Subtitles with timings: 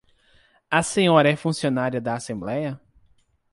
[0.71, 2.81] A senhora é funcionária da Assembleia?